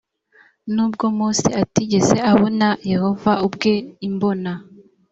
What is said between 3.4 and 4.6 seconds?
ubwe imbona